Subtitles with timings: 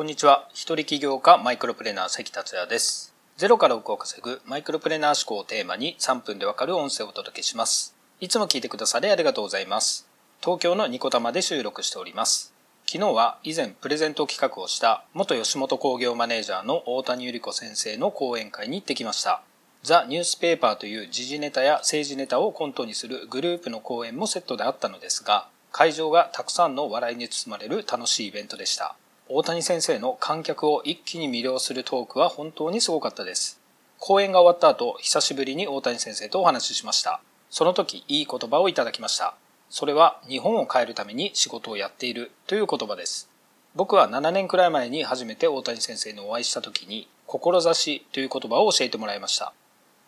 [0.00, 0.48] こんにちは。
[0.54, 3.12] 一人起業家マイクロプレーナー関達也です。
[3.36, 7.94] ゼロから億を稼ぐマイクロプレーナー思考をテーマに3分でわかる音声をお届けします。
[8.18, 10.08] いつも聞いてくださりありがとうございます。
[10.40, 12.54] 東京のニコタマで収録しております。
[12.86, 19.42] 昨日は以前プレゼント企画をした元吉本工業マネージャーの大谷由里子先生の講演会に行ってきました。
[19.82, 28.96] ザ・ニュースペーパーという時事ネタや政治ネタをコントにするグループの講演もセットであったのですが、会場がたくさんの笑いに包まれる楽しいイベントでした。
[29.32, 33.60] 大谷先生の観客を一気に魅了するトークは本当にすごかったです。
[34.00, 37.22] 講演が終わった後、久しぶりに大谷先生とお話ししました。
[37.48, 39.36] その時、いい言葉をいただきました。
[39.68, 43.30] それは、日本を変えるために仕事をやっているという言葉です。
[43.76, 49.52] 僕は7年くらい前に初めて大谷先生にお会いした時に、志という言葉を教えてもらいました。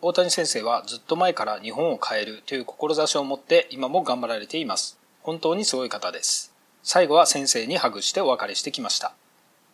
[0.01, 4.99] 大谷先生はずっと前から日本を変えるという志を持って今も頑張られています。
[5.23, 6.52] 本当にすごい方です。
[6.85, 9.15] 最後は先生にハグしてお別れしてきました。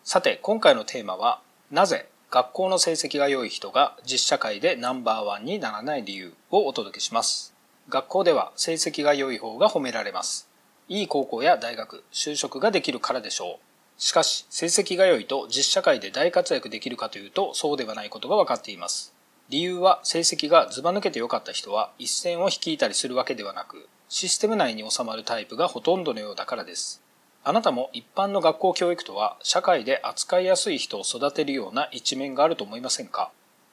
[0.04, 1.40] さて、今回のテーマは、
[1.70, 7.54] なぜ学校の成績が良い人が実社会でナンバーワンにならない理由をお届けします。
[7.88, 10.50] 学校では成績が良い方が褒められます。
[10.88, 13.58] いい高校や大学、就職ができるからでしょ
[13.98, 14.00] う。
[14.00, 19.14] しかし、成績が良いと実社会で大活躍できるかというと、そうではないことが分かっています。
[19.48, 27.02] 理由は、成績がずば抜けて良かった人は一線を引いたりするわけではなく、システム内に収まるタイプがほとんどのようだからです。
[27.44, 33.30] あなたも一般の学校教育とは社会で扱いやすい人を育てるような一面があると思いませんか？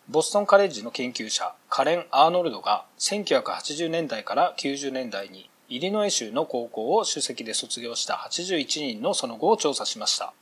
[0.07, 10.33] ボストンカレッジの研究者カレン・アーノルドが1980年代から90年代にイリノイ州の高校を首席で卒業した81人のその後を調査しました。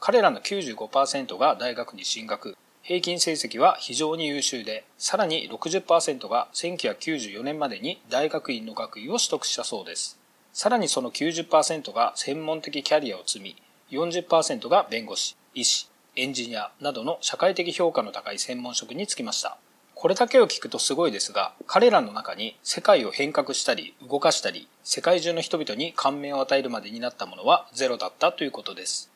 [0.00, 10.18] 彼らの95%が大学に進学、平均成績は非常に優秀で、さらに60%が1994年までに大学院の学位を取得したそうです。
[10.52, 13.56] さらにその90%が専門的キャリアを積み、
[13.92, 19.58] 40%が弁護士、医師、エンジニアなどの社会的評価の高い専門職に就きました。
[19.94, 29.11] これだけを聞くとすごいですが、彼らの中に世界を変革したり、動かしたり、世界中の人々に感銘を与えるまでになったものはゼロだったということです。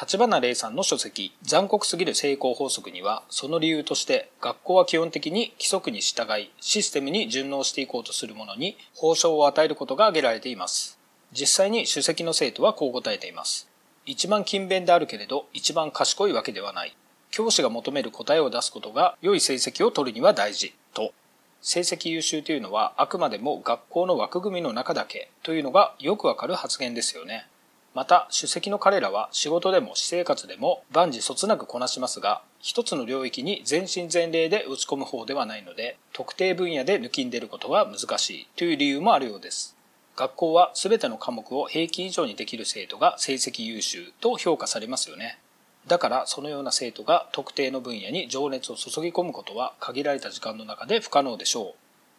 [0.00, 11.00] 立花玲さんの書籍、残酷すぎる成功法則には、その理由として、学校は基本的に規則に従い、システムに順応していこうとするものに、報奨を与えることが挙げられています。
[11.32, 13.68] 実際に主席の生徒はこう答えています。
[14.06, 16.96] 一番勤勉であるけれど、一番賢いわけではない。
[17.32, 20.76] 教師が求める答えを出すことが良い成績を取るには大事。
[20.94, 21.12] と。
[21.60, 27.48] 成績優秀というのはあくまでも学校の枠組みの中だけというのがよくわかる発言ですよね。
[27.94, 39.76] また、主席の彼らは仕事でも私生活でも万事そつなくこなしますが、一つの領域に全身全霊で打ち込む方ではないので、特定分野で抜きんでることが難しいという理由もあるようです。
[40.16, 45.38] 学校は全ての科目を平均以上にできる生徒が成績優秀と評価されますよね。
[45.86, 51.74] だからそのような生徒が特定の分野に情熱を注ぎ込むことは限られた時間の中で不可能でしょう。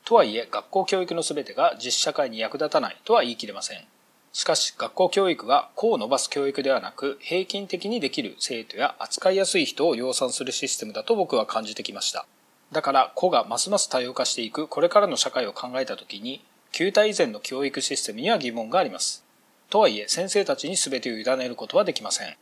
[0.05, 3.85] とはいえ学校教育の全てが実社会に役立たないとは言い切れません。
[4.31, 12.25] しかし学校教育は個を伸ばす教育ではなく平均的にできる生徒や扱いやすい人を養蚕するシステムだと僕は感じてきました。
[12.71, 16.41] だから個がますます多様化していくこれからの社会を考えたときに
[16.71, 19.23] 旧体以前の教育システムには疑問があります。
[19.71, 22.35] とはいえ先生たちに全てを委ねることはできません。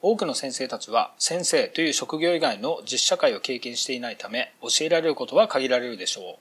[0.00, 6.34] 多くの先生たちは先生という職業以外の実社会を経験していないため教えられることは限られるでしょう。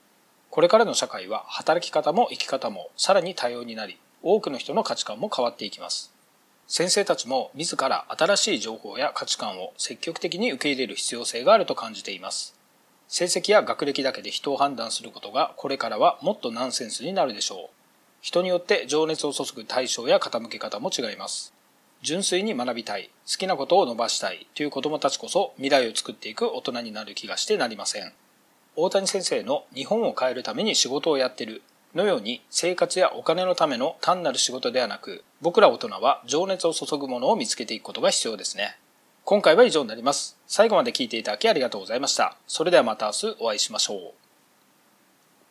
[0.50, 6.14] これからの社会は働き方も生き方もさらに多様になり多くの人の価値観も変わっていきます。
[6.66, 12.56] 先生たちも自ら新しい情報や価値観を積極的に受け入れる必要性があると感じています。
[13.10, 17.76] 成績や学歴だけで人を判断することがこれからはもっとナンセンスになるでしょう。
[18.22, 21.54] 人によって情熱を注ぐ対象や傾け方も違います。
[22.02, 28.14] 純粋に学びたい、好きなことを伸ばしたいという子供たちこそ未来を作っていく大人になる気がしてなりません。
[28.76, 31.62] 大谷先生の日本を変えるために仕事をやってる
[31.96, 38.78] のように生活やお金のための単なる仕事ではなく僕ら大人は情熱を注ぐものを見つけていくことが必要ですね。
[39.26, 40.38] 今回は以上になります。
[40.48, 42.36] 最後まで聞いていただきありがとうございました。
[42.48, 44.23] それではまた明日お会いしましょう。